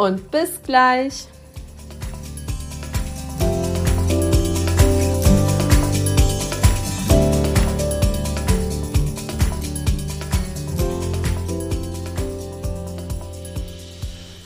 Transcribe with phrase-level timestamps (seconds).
[0.00, 1.26] und bis gleich.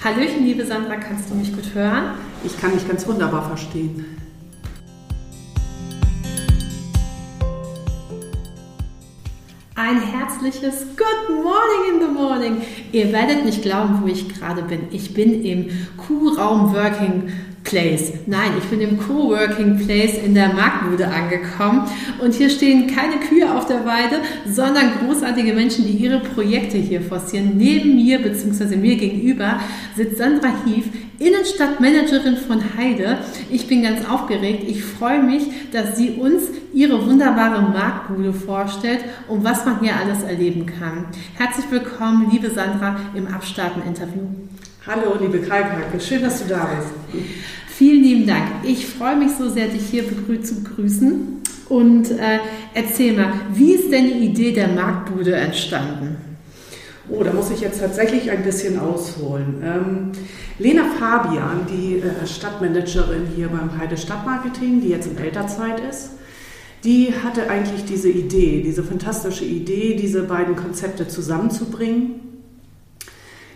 [0.02, 2.18] Hallöchen, liebe Sandra, kannst du mich gut hören?
[2.42, 4.23] Ich kann dich ganz wunderbar verstehen.
[9.86, 12.62] Ein herzliches Good Morning in the Morning.
[12.92, 14.84] Ihr werdet nicht glauben, wo ich gerade bin.
[14.92, 15.66] Ich bin im
[15.98, 17.24] Q-Raum Working
[17.64, 18.14] Place.
[18.26, 21.82] Nein, ich bin im Coworking Place in der Marktbude angekommen
[22.22, 27.02] und hier stehen keine Kühe auf der Weide, sondern großartige Menschen, die ihre Projekte hier
[27.02, 27.52] forcieren.
[27.56, 28.76] Neben mir bzw.
[28.76, 29.60] mir gegenüber
[29.96, 30.86] sitzt Sandra Hief,
[31.18, 33.18] Innenstadtmanagerin von Heide.
[33.50, 34.64] Ich bin ganz aufgeregt.
[34.66, 40.22] Ich freue mich, dass sie uns ihre wunderbare Marktbude vorstellt und was man hier alles
[40.22, 41.06] erleben kann.
[41.34, 44.22] Herzlich willkommen, liebe Sandra, im Abstarten-Interview.
[44.86, 47.24] Hallo, liebe Kalkacke, schön, dass du da bist.
[47.68, 48.48] Vielen lieben Dank.
[48.64, 50.04] Ich freue mich so sehr, dich hier
[50.42, 51.42] zu begrüßen.
[51.68, 52.40] Und äh,
[52.74, 56.16] erzähl mal, wie ist denn die Idee der Marktbude entstanden?
[57.08, 59.62] Oh, da muss ich jetzt tatsächlich ein bisschen ausholen.
[59.62, 60.12] Ähm,
[60.58, 66.10] Lena Fabian, die äh, Stadtmanagerin hier beim Heide Stadtmarketing, die jetzt in Elternzeit ist,
[66.82, 72.24] die hatte eigentlich diese Idee, diese fantastische Idee, diese beiden Konzepte zusammenzubringen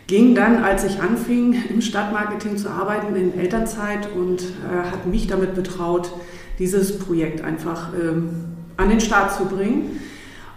[0.08, 5.28] ging dann, als ich anfing, im Stadtmarketing zu arbeiten, in Elternzeit und äh, hat mich
[5.28, 6.10] damit betraut,
[6.58, 8.30] dieses Projekt einfach ähm,
[8.78, 10.00] an den Start zu bringen.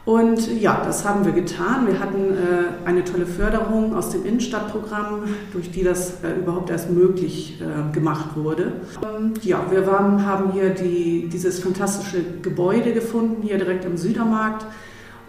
[0.03, 1.85] Und ja, das haben wir getan.
[1.85, 6.89] Wir hatten äh, eine tolle Förderung aus dem Innenstadtprogramm, durch die das äh, überhaupt erst
[6.89, 8.73] möglich äh, gemacht wurde.
[9.03, 14.65] Ähm, ja, wir waren, haben hier die, dieses fantastische Gebäude gefunden, hier direkt am Südermarkt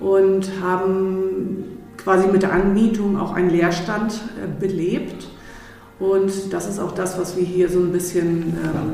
[0.01, 5.29] und haben quasi mit der Anmietung auch einen Leerstand äh, belebt.
[5.99, 8.93] Und das ist auch das, was wir hier so ein bisschen ähm,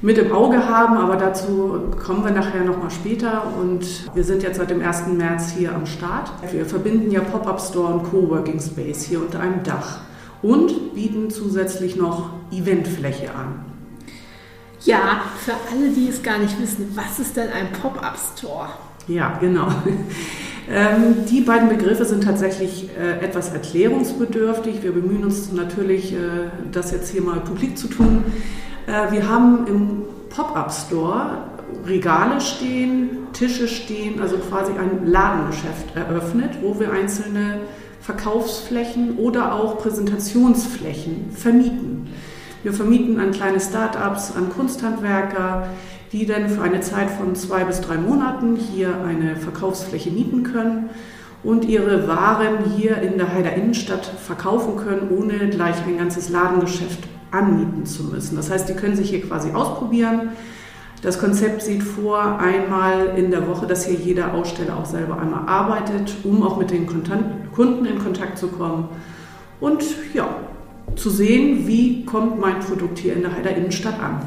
[0.00, 3.42] mit im Auge haben, aber dazu kommen wir nachher nochmal später.
[3.60, 5.08] Und wir sind jetzt seit dem 1.
[5.08, 6.30] März hier am Start.
[6.52, 10.00] Wir verbinden ja Pop-Up Store und Coworking Space hier unter einem Dach
[10.42, 13.64] und bieten zusätzlich noch Eventfläche an.
[14.84, 18.68] Ja, für alle, die es gar nicht wissen, was ist denn ein Pop-Up Store?
[19.06, 19.68] Ja, genau.
[20.70, 24.82] Ähm, die beiden Begriffe sind tatsächlich äh, etwas erklärungsbedürftig.
[24.82, 26.18] Wir bemühen uns natürlich, äh,
[26.70, 28.22] das jetzt hier mal publik zu tun.
[28.88, 31.42] Äh, wir haben im Pop-up-Store
[31.86, 37.60] Regale stehen, Tische stehen, also quasi ein Ladengeschäft eröffnet, wo wir einzelne
[38.00, 42.08] Verkaufsflächen oder auch Präsentationsflächen vermieten.
[42.62, 45.68] Wir vermieten an kleine Start-ups, an Kunsthandwerker,
[46.12, 50.88] die dann für eine Zeit von zwei bis drei Monaten hier eine Verkaufsfläche mieten können
[51.44, 57.00] und ihre Waren hier in der Heider Innenstadt verkaufen können, ohne gleich ein ganzes Ladengeschäft
[57.30, 58.36] anmieten zu müssen.
[58.36, 60.30] Das heißt, die können sich hier quasi ausprobieren.
[61.02, 65.46] Das Konzept sieht vor, einmal in der Woche, dass hier jeder Aussteller auch selber einmal
[65.46, 68.88] arbeitet, um auch mit den Kunden in Kontakt zu kommen
[69.60, 70.28] und ja,
[70.96, 74.22] zu sehen, wie kommt mein Produkt hier in der Heider Innenstadt an.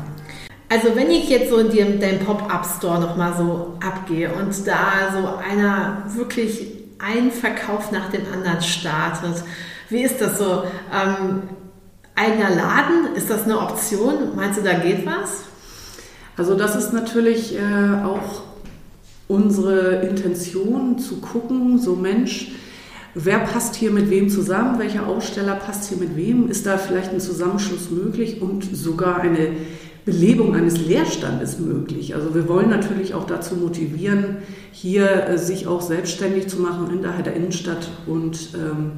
[0.70, 6.04] Also wenn ich jetzt so in deinem Pop-Up-Store nochmal so abgehe und da so einer
[6.16, 6.66] wirklich
[6.98, 9.44] einen Verkauf nach dem anderen startet,
[9.90, 10.64] wie ist das so?
[10.94, 11.44] Ähm,
[12.22, 14.36] eigener Laden, ist das eine Option?
[14.36, 15.44] Meinst du, da geht was?
[16.38, 18.44] Also das ist natürlich äh, auch
[19.28, 22.52] unsere Intention zu gucken, so Mensch,
[23.16, 27.12] wer passt hier mit wem zusammen, welcher Aussteller passt hier mit wem, ist da vielleicht
[27.12, 29.53] ein Zusammenschluss möglich und sogar eine
[30.06, 32.16] Belebung eines Leerstandes möglich.
[32.16, 34.38] Also wir wollen natürlich auch dazu motivieren,
[34.72, 38.91] hier äh, sich auch selbstständig zu machen in der, Innenstadt und ähm,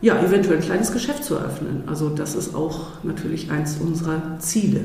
[0.00, 1.84] ja, eventuell ein kleines Geschäft zu eröffnen.
[1.86, 4.82] Also das ist auch natürlich eins unserer Ziele.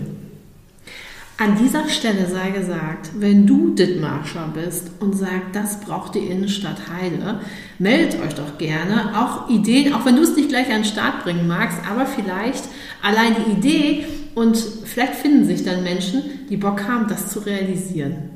[1.38, 6.78] An dieser Stelle sei gesagt, wenn du Dithmarscher bist und sagst, das braucht die Innenstadt
[6.90, 7.42] Heide,
[7.78, 9.12] meldet euch doch gerne.
[9.20, 12.64] Auch Ideen, auch wenn du es nicht gleich an den Start bringen magst, aber vielleicht
[13.02, 18.30] allein die Idee und vielleicht finden sich dann Menschen, die Bock haben, das zu realisieren.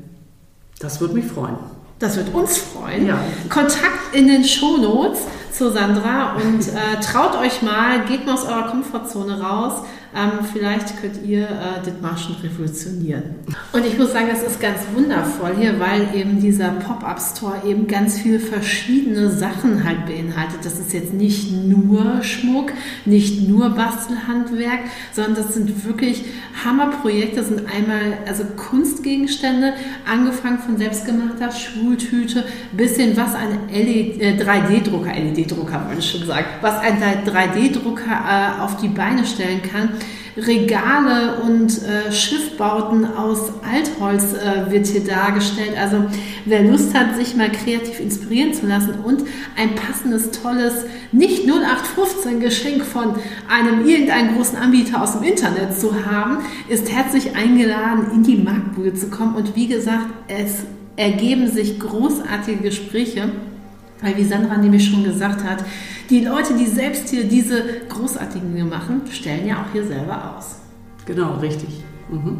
[0.78, 1.56] Das würde mich freuen.
[1.98, 3.06] Das wird uns freuen.
[3.06, 3.22] Ja.
[3.48, 5.20] Kontakt in den Shownotes
[5.52, 9.84] zu Sandra und äh, traut euch mal, geht mal aus eurer Komfortzone raus,
[10.14, 13.22] ähm, vielleicht könnt ihr äh, Dithmarschen revolutionieren.
[13.72, 18.18] Und ich muss sagen, das ist ganz wundervoll hier, weil eben dieser Pop-Up-Store eben ganz
[18.18, 20.64] viele verschiedene Sachen halt beinhaltet.
[20.64, 22.72] Das ist jetzt nicht nur Schmuck,
[23.04, 24.80] nicht nur Bastelhandwerk,
[25.12, 26.24] sondern das sind wirklich
[26.64, 29.74] Hammerprojekte, das sind einmal also Kunstgegenstände,
[30.10, 36.78] angefangen von selbstgemachter Schultüte bis hin was ein äh, 3D-Drucker, LED-Drucker wollte schon sagen, was
[36.78, 39.90] ein 3D-Drucker äh, auf die Beine stellen kann.
[40.36, 45.72] Regale und äh, Schiffbauten aus Altholz äh, wird hier dargestellt.
[45.78, 46.04] Also
[46.44, 49.24] wer Lust hat, sich mal kreativ inspirieren zu lassen und
[49.56, 53.16] ein passendes, tolles, nicht 0815 Geschenk von
[53.48, 56.38] einem irgendeinen großen Anbieter aus dem Internet zu haben,
[56.68, 59.34] ist herzlich eingeladen, in die Marktbude zu kommen.
[59.34, 60.64] Und wie gesagt, es
[60.96, 63.32] ergeben sich großartige Gespräche.
[64.02, 65.62] Weil wie Sandra nämlich schon gesagt hat,
[66.10, 70.56] die Leute, die selbst hier diese großartigen Dinge machen, stellen ja auch hier selber aus.
[71.06, 71.84] Genau, richtig.
[72.10, 72.38] Mhm.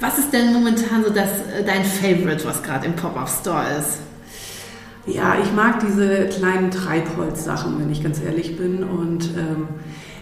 [0.00, 3.98] Was ist denn momentan so das, äh, dein Favorite, was gerade im Pop-Up-Store ist?
[5.06, 8.84] Ja, ich mag diese kleinen Treibholz-Sachen, wenn ich ganz ehrlich bin.
[8.84, 9.68] Und ähm,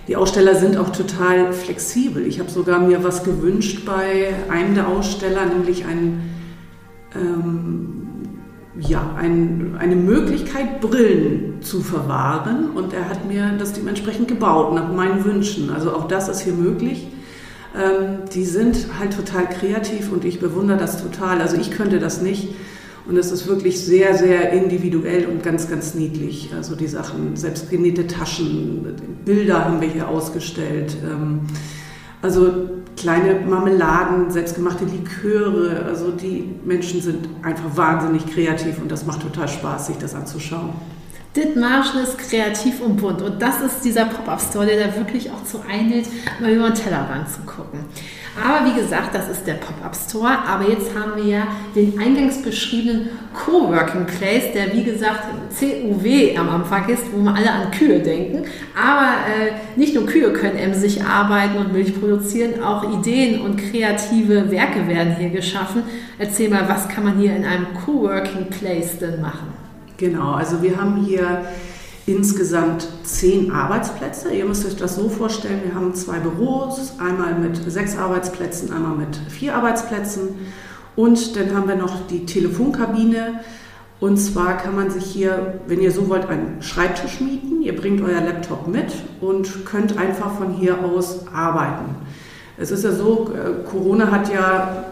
[0.09, 2.27] die Aussteller sind auch total flexibel.
[2.27, 6.31] Ich habe sogar mir was gewünscht bei einem der Aussteller, nämlich ein
[7.15, 8.08] ähm,
[8.81, 12.71] ja, ein, eine Möglichkeit, Brillen zu verwahren.
[12.71, 15.71] Und er hat mir das dementsprechend gebaut, nach meinen Wünschen.
[15.71, 17.09] Also auch das ist hier möglich.
[17.77, 21.41] Ähm, die sind halt total kreativ und ich bewundere das total.
[21.41, 22.55] Also ich könnte das nicht.
[23.07, 26.51] Und es ist wirklich sehr, sehr individuell und ganz, ganz niedlich.
[26.55, 28.87] Also die Sachen, selbstgenähte Taschen,
[29.25, 30.97] Bilder haben wir hier ausgestellt.
[31.03, 31.41] Ähm,
[32.21, 35.85] also kleine Marmeladen, selbstgemachte Liköre.
[35.87, 40.71] Also die Menschen sind einfach wahnsinnig kreativ und das macht total Spaß, sich das anzuschauen.
[41.37, 45.61] Dithmarschen ist kreativ und bunt und das ist dieser Pop-Up-Store, der da wirklich auch zu
[45.69, 46.07] einlädt,
[46.41, 47.81] mal über den Tellerrand zu gucken.
[48.45, 50.39] Aber wie gesagt, das ist der Pop-Up-Store.
[50.47, 51.43] Aber jetzt haben wir ja
[51.75, 55.25] den eingangs beschriebenen Coworking Place, der wie gesagt
[55.59, 58.45] CUW am Anfang ist, wo wir alle an Kühe denken.
[58.77, 64.51] Aber äh, nicht nur Kühe können emsig arbeiten und Milch produzieren, auch Ideen und kreative
[64.51, 65.83] Werke werden hier geschaffen.
[66.19, 69.49] Erzähl mal, was kann man hier in einem Coworking Place denn machen?
[69.97, 71.45] Genau, also wir haben hier
[72.09, 74.31] insgesamt zehn Arbeitsplätze.
[74.33, 78.97] Ihr müsst euch das so vorstellen, wir haben zwei Büros, einmal mit sechs Arbeitsplätzen, einmal
[78.97, 80.31] mit vier Arbeitsplätzen.
[80.97, 83.41] Und dann haben wir noch die Telefonkabine.
[84.01, 87.63] Und zwar kann man sich hier, wenn ihr so wollt, einen Schreibtisch mieten.
[87.63, 91.95] Ihr bringt euer Laptop mit und könnt einfach von hier aus arbeiten.
[92.57, 94.87] Es ist ja so, äh, Corona hat ja,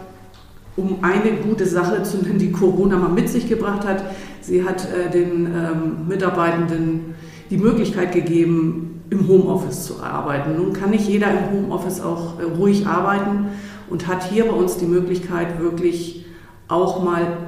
[0.76, 4.05] um eine gute Sache zu nennen, die Corona mal mit sich gebracht hat,
[4.40, 7.17] Sie hat äh, den ähm, Mitarbeitenden
[7.50, 10.56] die Möglichkeit gegeben, im Homeoffice zu arbeiten.
[10.56, 13.49] Nun kann nicht jeder im Homeoffice auch äh, ruhig arbeiten
[13.90, 16.26] und hat hier bei uns die Möglichkeit, wirklich
[16.69, 17.38] auch mal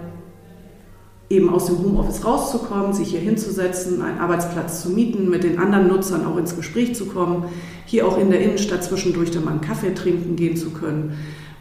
[1.31, 5.89] eben aus dem Homeoffice rauszukommen, sich hier hinzusetzen, einen Arbeitsplatz zu mieten, mit den anderen
[5.89, 7.45] Nutzern auch ins Gespräch zu kommen,
[7.85, 11.19] hier auch in der Innenstadt zwischendurch dann mal einen Kaffee trinken gehen zu können.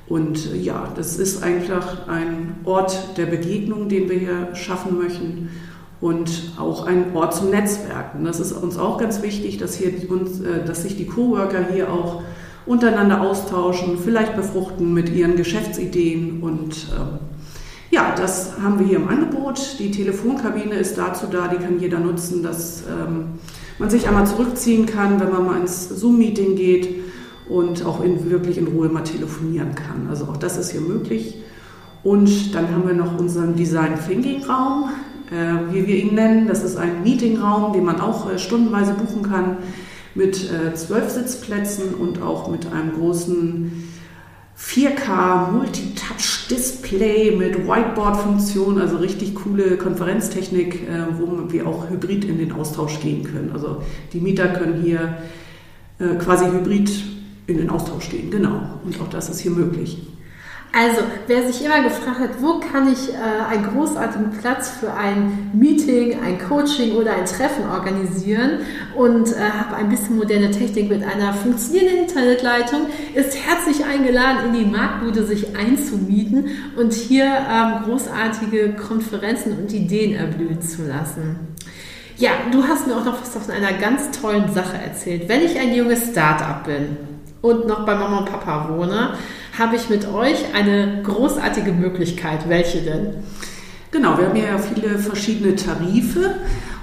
[0.10, 5.50] Und äh, ja, das ist einfach ein Ort der Begegnung, den wir hier schaffen möchten
[6.00, 8.24] und auch ein Ort zum Netzwerken.
[8.24, 11.92] Das ist uns auch ganz wichtig, dass, hier uns, äh, dass sich die Coworker hier
[11.92, 12.24] auch
[12.66, 17.20] untereinander austauschen, vielleicht befruchten mit ihren Geschäftsideen und ähm,
[17.90, 19.78] ja, das haben wir hier im Angebot.
[19.80, 23.40] Die Telefonkabine ist dazu da, die kann jeder nutzen, dass ähm,
[23.80, 27.07] man sich einmal zurückziehen kann, wenn man mal ins Zoom-Meeting geht
[27.50, 30.08] und auch in, wirklich in Ruhe mal telefonieren kann.
[30.10, 31.36] Also auch das ist hier möglich.
[32.04, 34.90] Und dann haben wir noch unseren Design Thinking Raum,
[35.32, 36.48] äh, wie wir ihn nennen.
[36.48, 39.58] Das ist ein Meetingraum, den man auch äh, stundenweise buchen kann
[40.16, 43.90] mit äh, zwölf Sitzplätzen und auch mit einem großen
[44.58, 52.40] 4K Multitouch Display mit Whiteboard-Funktion, also richtig coole Konferenztechnik, äh, wo wir auch hybrid in
[52.40, 53.52] den Austausch gehen können.
[53.54, 55.18] Also die Mieter können hier
[56.00, 56.90] äh, quasi hybrid
[57.48, 58.30] in den Austausch gehen.
[58.30, 58.62] Genau.
[58.84, 59.98] Und auch das ist hier möglich.
[60.74, 63.16] Also, wer sich immer gefragt hat, wo kann ich äh,
[63.50, 68.60] einen großartigen Platz für ein Meeting, ein Coaching oder ein Treffen organisieren
[68.96, 72.82] und äh, habe ein bisschen moderne Technik mit einer funktionierenden Internetleitung,
[73.16, 80.16] ist herzlich eingeladen, in die Marktbude sich einzumieten und hier ähm, großartige Konferenzen und Ideen
[80.16, 81.40] erblühen zu lassen.
[82.18, 85.30] Ja, du hast mir auch noch was von einer ganz tollen Sache erzählt.
[85.30, 89.14] Wenn ich ein junges Start-up bin, und noch bei Mama und Papa wohne,
[89.58, 92.48] habe ich mit euch eine großartige Möglichkeit.
[92.48, 93.16] Welche denn?
[93.92, 96.36] Genau, wir haben ja viele verschiedene Tarife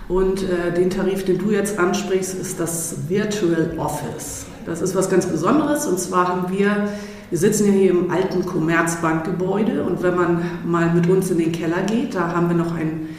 [0.09, 4.47] und äh, den Tarif, den du jetzt ansprichst, ist das Virtual Office.
[4.67, 6.89] Das ist was ganz Besonderes und zwar haben wir,
[7.31, 11.53] wir sitzen ja hier im alten Commerzbankgebäude und wenn man mal mit uns in den
[11.53, 13.11] Keller geht, da haben wir noch einen,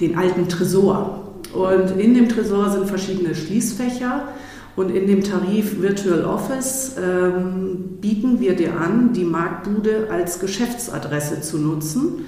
[0.00, 1.20] den alten Tresor.
[1.52, 4.28] Und in dem Tresor sind verschiedene Schließfächer
[4.76, 11.40] und in dem Tarif Virtual Office ähm, bieten wir dir an, die Marktbude als Geschäftsadresse
[11.42, 12.24] zu nutzen.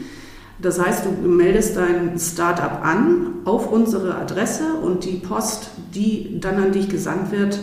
[0.61, 6.57] Das heißt, du meldest dein Startup an auf unsere Adresse und die Post, die dann
[6.57, 7.59] an dich gesandt wird,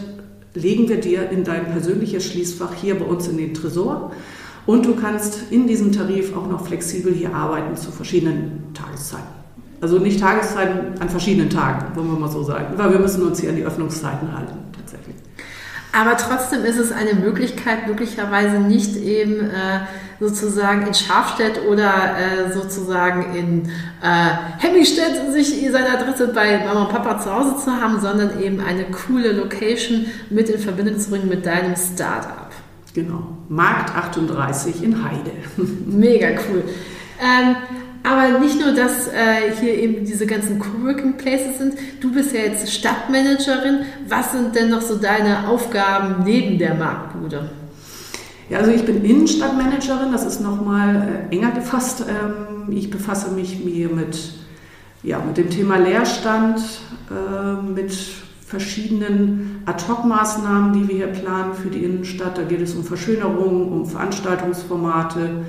[0.54, 4.12] legen wir dir in dein persönliches Schließfach hier bei uns in den Tresor.
[4.66, 9.28] Und du kannst in diesem Tarif auch noch flexibel hier arbeiten zu verschiedenen Tageszeiten.
[9.82, 13.42] Also nicht Tageszeiten an verschiedenen Tagen, wollen wir mal so sagen, weil wir müssen uns
[13.42, 14.63] hier an die Öffnungszeiten halten.
[15.94, 19.82] Aber trotzdem ist es eine Möglichkeit, möglicherweise nicht eben äh,
[20.20, 23.70] sozusagen in Schafstedt oder äh, sozusagen in
[24.02, 28.60] äh, Hemmingstedt sich seine Adresse bei Mama und Papa zu Hause zu haben, sondern eben
[28.60, 32.50] eine coole Location mit in Verbindung zu bringen mit deinem Startup.
[32.96, 33.38] Genau.
[33.50, 35.32] Markt 38 in Heide.
[35.86, 36.64] Mega cool.
[37.20, 37.56] Ähm,
[38.04, 41.76] aber nicht nur, dass äh, hier eben diese ganzen Coworking Places sind.
[42.02, 43.86] Du bist ja jetzt Stadtmanagerin.
[44.08, 47.50] Was sind denn noch so deine Aufgaben neben der Marktbude?
[48.50, 50.12] Ja, also ich bin Innenstadtmanagerin.
[50.12, 52.04] Das ist nochmal äh, enger gefasst.
[52.08, 54.34] Ähm, ich befasse mich hier mit,
[55.02, 56.60] ja, mit dem Thema Leerstand,
[57.10, 57.94] äh, mit
[58.46, 62.38] verschiedenen Ad-Hoc-Maßnahmen, die wir hier planen für die Innenstadt.
[62.38, 65.46] Da geht es um Verschönerungen, um Veranstaltungsformate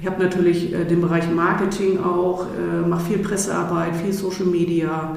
[0.00, 5.16] ich habe natürlich äh, den Bereich Marketing auch, äh, mache viel Pressearbeit, viel Social Media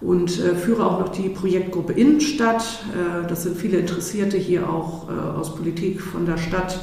[0.00, 2.62] und äh, führe auch noch die Projektgruppe Innenstadt.
[2.92, 6.78] Äh, das sind viele Interessierte hier auch äh, aus Politik von der Stadt,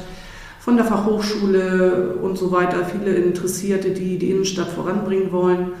[0.60, 2.84] von der Fachhochschule und so weiter.
[2.84, 5.72] Viele Interessierte, die die Innenstadt voranbringen wollen.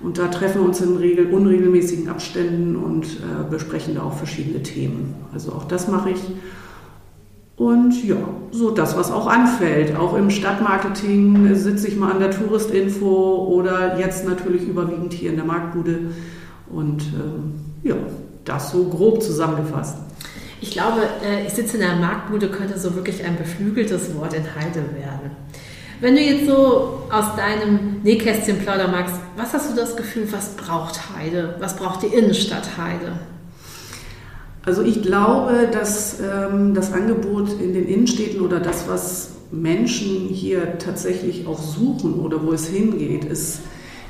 [0.00, 4.62] Und da treffen wir uns in regel unregelmäßigen Abständen und äh, besprechen da auch verschiedene
[4.62, 5.14] Themen.
[5.32, 6.20] Also auch das mache ich.
[7.56, 8.16] Und ja,
[8.50, 9.96] so das, was auch anfällt.
[9.96, 15.36] Auch im Stadtmarketing sitze ich mal an der Touristinfo oder jetzt natürlich überwiegend hier in
[15.36, 16.00] der Marktbude.
[16.68, 17.94] Und ähm, ja,
[18.44, 19.98] das so grob zusammengefasst.
[20.60, 24.42] Ich glaube, äh, ich sitze in der Marktbude könnte so wirklich ein beflügeltes Wort in
[24.42, 25.30] Heide werden.
[26.00, 30.56] Wenn du jetzt so aus deinem Nähkästchen plaudern magst, was hast du das Gefühl, was
[30.56, 31.54] braucht Heide?
[31.60, 33.12] Was braucht die Innenstadt Heide?
[34.66, 40.78] Also ich glaube, dass ähm, das Angebot in den Innenstädten oder das, was Menschen hier
[40.78, 43.60] tatsächlich auch suchen oder wo es hingeht, ist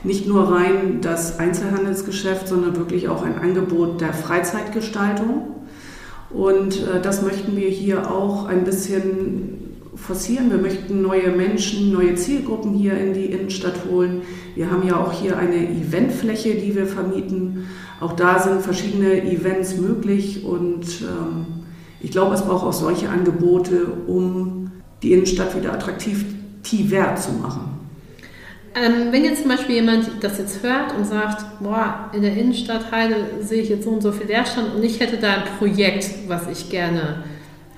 [0.04, 5.48] nicht nur rein das Einzelhandelsgeschäft, sondern wirklich auch ein Angebot der Freizeitgestaltung.
[6.30, 10.50] Und äh, das möchten wir hier auch ein bisschen forcieren.
[10.50, 14.22] Wir möchten neue Menschen, neue Zielgruppen hier in die Innenstadt holen.
[14.54, 17.66] Wir haben ja auch hier eine Eventfläche, die wir vermieten.
[18.00, 21.46] Auch da sind verschiedene Events möglich und ähm,
[22.00, 24.70] ich glaube, es braucht auch solche Angebote, um
[25.02, 27.74] die Innenstadt wieder attraktiver zu machen.
[28.74, 32.90] Ähm, wenn jetzt zum Beispiel jemand das jetzt hört und sagt, boah, in der Innenstadt
[32.90, 36.10] Heide sehe ich jetzt so und so viel Leerstand und ich hätte da ein Projekt,
[36.26, 37.22] was ich gerne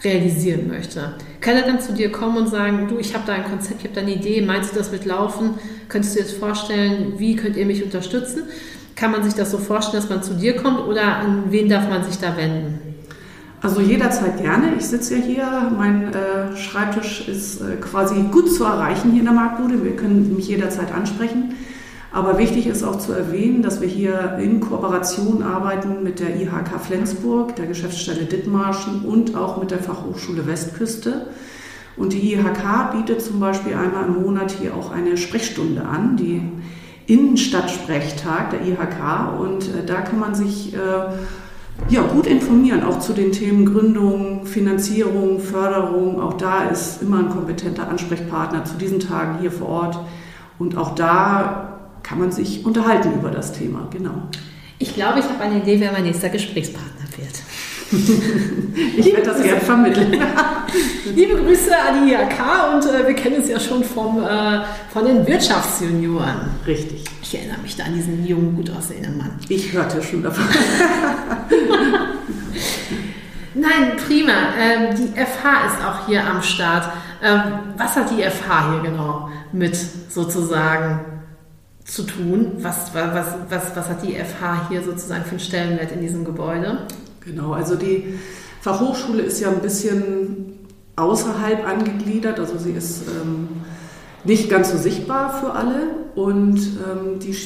[0.04, 1.14] realisieren möchte.
[1.40, 3.84] Kann er dann zu dir kommen und sagen, du, ich habe da ein Konzept, ich
[3.84, 5.54] habe da eine Idee, meinst du, das wird laufen?
[5.88, 8.42] Könntest du dir das vorstellen, wie könnt ihr mich unterstützen?
[8.94, 11.88] Kann man sich das so vorstellen, dass man zu dir kommt oder an wen darf
[11.88, 12.94] man sich da wenden?
[13.62, 14.74] Also jederzeit gerne.
[14.78, 15.72] Ich sitze ja hier.
[15.76, 19.82] Mein äh, Schreibtisch ist äh, quasi gut zu erreichen hier in der Marktbude.
[19.82, 21.54] Wir können mich jederzeit ansprechen.
[22.12, 26.80] Aber wichtig ist auch zu erwähnen, dass wir hier in Kooperation arbeiten mit der IHK
[26.80, 31.26] Flensburg, der Geschäftsstelle Dithmarschen und auch mit der Fachhochschule Westküste.
[31.96, 36.42] Und die IHK bietet zum Beispiel einmal im Monat hier auch eine Sprechstunde an, die
[37.06, 39.40] Innenstadtsprechtag der IHK.
[39.40, 40.78] Und äh, da kann man sich äh,
[41.88, 46.20] ja, gut informieren, auch zu den Themen Gründung, Finanzierung, Förderung.
[46.20, 49.98] Auch da ist immer ein kompetenter Ansprechpartner zu diesen Tagen hier vor Ort.
[50.58, 51.75] Und auch da
[52.06, 54.28] kann man sich unterhalten über das Thema, genau.
[54.78, 57.42] Ich glaube, ich habe eine Idee, wer mein nächster Gesprächspartner wird.
[58.96, 60.12] ich werde das gerne vermitteln.
[61.14, 64.60] Liebe Grüße an die IHK und äh, wir kennen es ja schon vom, äh,
[64.92, 66.50] von den Wirtschaftsjunioren.
[66.66, 67.04] Richtig.
[67.22, 69.32] Ich erinnere mich da an diesen jungen, gut aussehenden Mann.
[69.48, 70.44] Ich hörte schon davon.
[73.54, 74.52] Nein, prima.
[74.60, 76.92] Ähm, die FH ist auch hier am Start.
[77.22, 77.40] Ähm,
[77.76, 79.76] was hat die FH hier genau mit
[80.08, 81.15] sozusagen
[81.86, 82.52] zu tun?
[82.58, 86.86] Was, was, was, was hat die FH hier sozusagen für einen Stellenwert in diesem Gebäude?
[87.20, 88.18] Genau, also die
[88.60, 90.54] Fachhochschule ist ja ein bisschen
[90.96, 93.48] außerhalb angegliedert, also sie ist ähm,
[94.24, 97.36] nicht ganz so sichtbar für alle und ähm, die,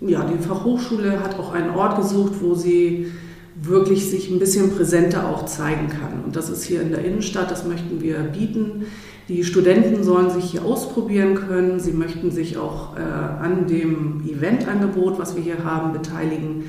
[0.00, 3.12] ja, die Fachhochschule hat auch einen Ort gesucht, wo sie
[3.56, 6.24] wirklich sich ein bisschen präsenter auch zeigen kann.
[6.24, 8.86] Und das ist hier in der Innenstadt, das möchten wir bieten.
[9.28, 11.80] Die Studenten sollen sich hier ausprobieren können.
[11.80, 16.64] Sie möchten sich auch äh, an dem Eventangebot, was wir hier haben, beteiligen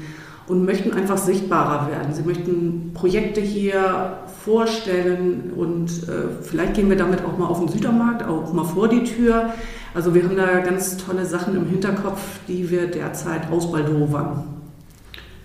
[0.47, 2.13] und möchten einfach sichtbarer werden.
[2.13, 7.67] Sie möchten Projekte hier vorstellen und äh, vielleicht gehen wir damit auch mal auf den
[7.67, 9.53] Südermarkt, auch mal vor die Tür.
[9.93, 14.43] Also wir haben da ganz tolle Sachen im Hinterkopf, die wir derzeit ausbaldowern.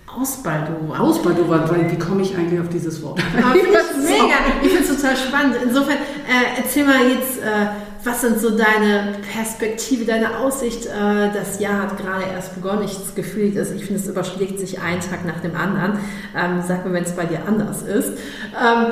[0.05, 0.99] Ausbaldowern?
[0.99, 3.19] Ausbaldowern, weil wie komme ich eigentlich auf dieses Wort?
[3.37, 3.63] Ah, ich
[4.03, 5.55] mega, total spannend.
[5.63, 7.67] Insofern, äh, erzähl mal jetzt, äh,
[8.03, 10.85] was sind so deine Perspektive, deine Aussicht?
[10.85, 14.59] Äh, das Jahr hat gerade erst begonnen, ich das Gefühl, dass ich finde, es überschlägt
[14.59, 15.99] sich einen Tag nach dem anderen.
[16.35, 18.09] Ähm, sag mir, wenn es bei dir anders ist.
[18.09, 18.91] Ähm,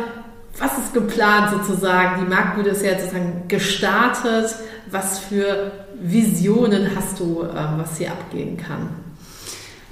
[0.57, 2.25] was ist geplant sozusagen?
[2.25, 4.55] Die Marktbude ist ja sozusagen gestartet.
[4.91, 8.89] Was für Visionen hast du, ähm, was hier abgehen kann?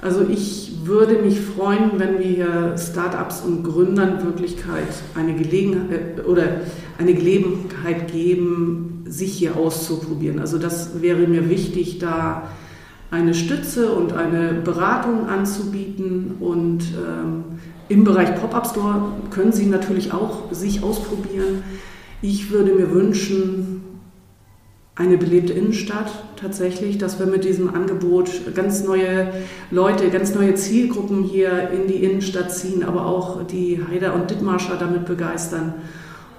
[0.00, 6.60] Also ich würde mich freuen, wenn wir Startups und Gründern Wirklichkeit eine Gelegenheit oder
[6.98, 10.38] eine Gelegenheit geben, sich hier auszuprobieren.
[10.38, 12.48] Also das wäre mir wichtig, da
[13.10, 17.44] eine Stütze und eine Beratung anzubieten und ähm,
[17.88, 21.62] im Bereich Pop-up Store können Sie natürlich auch sich ausprobieren.
[22.20, 23.77] Ich würde mir wünschen,
[24.98, 29.32] eine belebte Innenstadt tatsächlich, dass wir mit diesem Angebot ganz neue
[29.70, 34.76] Leute, ganz neue Zielgruppen hier in die Innenstadt ziehen, aber auch die Heider und Dithmarscher
[34.76, 35.74] damit begeistern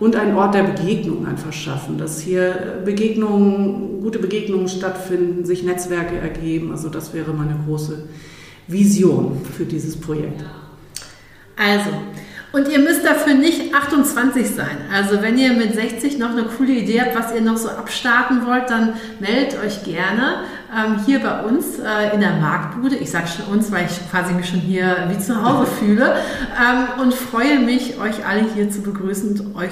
[0.01, 6.17] und einen Ort der Begegnung einfach schaffen, dass hier Begegnungen, gute Begegnungen stattfinden, sich Netzwerke
[6.17, 6.71] ergeben.
[6.71, 8.09] Also das wäre meine große
[8.67, 10.43] Vision für dieses Projekt.
[11.55, 11.89] Also,
[12.51, 14.77] und ihr müsst dafür nicht 28 sein.
[14.91, 18.45] Also wenn ihr mit 60 noch eine coole Idee habt, was ihr noch so abstarten
[18.45, 20.43] wollt, dann meldet euch gerne
[20.75, 22.95] ähm, hier bei uns äh, in der Marktbude.
[22.95, 26.15] Ich sage schon uns, weil ich quasi mich schon hier wie zu Hause fühle
[26.57, 29.71] ähm, und freue mich, euch alle hier zu begrüßen und euch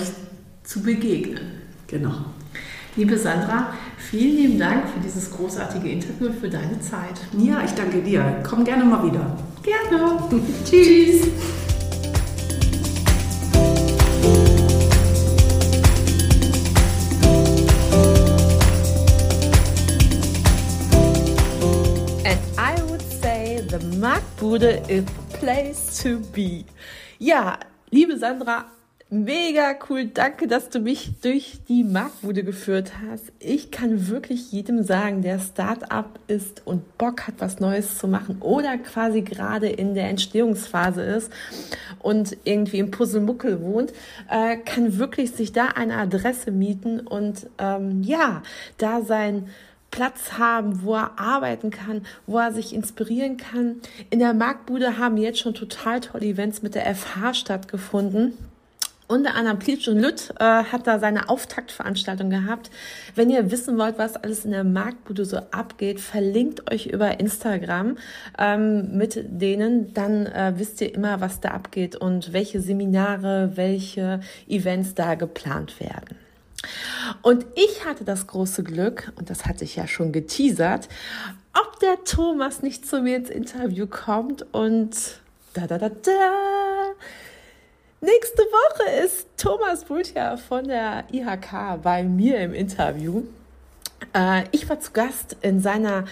[0.63, 1.51] zu begegnen.
[1.87, 2.13] Genau.
[2.95, 7.21] Liebe Sandra, vielen lieben Dank für dieses großartige Interview für deine Zeit.
[7.37, 8.43] Ja, ich danke dir.
[8.47, 9.37] Komm gerne mal wieder.
[9.63, 10.19] Gerne.
[10.65, 11.27] Tschüss.
[24.07, 26.63] Marktbude is the place to be.
[27.19, 28.63] Ja, liebe Sandra,
[29.09, 30.05] mega cool.
[30.05, 33.33] Danke, dass du mich durch die Marktbude geführt hast.
[33.39, 38.37] Ich kann wirklich jedem sagen, der Start-up ist und Bock hat, was Neues zu machen
[38.39, 41.29] oder quasi gerade in der Entstehungsphase ist
[41.99, 43.91] und irgendwie im Puzzlemuckel wohnt,
[44.29, 48.41] äh, kann wirklich sich da eine Adresse mieten und ähm, ja,
[48.77, 49.49] da sein
[49.91, 53.77] Platz haben, wo er arbeiten kann, wo er sich inspirieren kann.
[54.09, 58.33] In der Marktbude haben jetzt schon total tolle Events mit der FH stattgefunden.
[59.09, 62.69] Unter anderem Plitsch und Lütt äh, hat da seine Auftaktveranstaltung gehabt.
[63.15, 67.97] Wenn ihr wissen wollt, was alles in der Marktbude so abgeht, verlinkt euch über Instagram
[68.37, 69.93] ähm, mit denen.
[69.93, 74.19] Dann äh, wisst ihr immer, was da abgeht und welche Seminare, welche
[74.49, 76.16] Events da geplant werden.
[77.21, 80.87] Und ich hatte das große Glück, und das hatte ich ja schon geteasert,
[81.53, 84.95] ob der Thomas nicht zu mir ins Interview kommt und
[85.53, 86.31] da da da da.
[87.99, 93.23] Nächste Woche ist Thomas Bultja von der IHK bei mir im Interview.
[94.13, 96.05] Äh, ich war zu Gast in seiner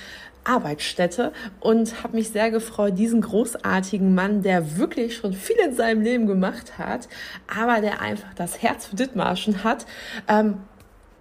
[0.46, 6.02] Arbeitsstätte und habe mich sehr gefreut, diesen großartigen Mann, der wirklich schon viel in seinem
[6.02, 7.08] Leben gemacht hat,
[7.48, 9.86] aber der einfach das Herz für Dithmarschen hat,
[10.28, 10.58] ähm,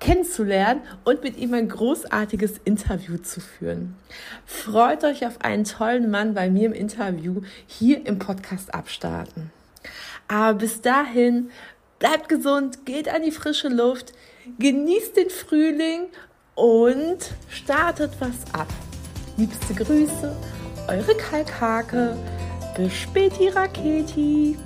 [0.01, 3.97] kennenzulernen und mit ihm ein großartiges Interview zu führen.
[4.45, 9.51] Freut euch auf einen tollen Mann bei mir im Interview hier im Podcast abstarten.
[10.29, 11.51] Aber bis dahin,
[11.99, 14.13] bleibt gesund, geht an die frische Luft,
[14.59, 16.09] genießt den Frühling
[16.55, 18.69] und startet was ab.
[19.37, 20.37] Liebste Grüße,
[20.87, 22.17] eure Kalkhake.
[22.77, 24.57] Bis späti Raketi.